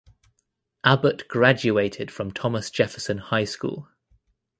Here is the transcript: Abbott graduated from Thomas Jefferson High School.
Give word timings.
Abbott 0.83 1.27
graduated 1.27 2.09
from 2.09 2.31
Thomas 2.31 2.71
Jefferson 2.71 3.19
High 3.19 3.43
School. 3.43 3.87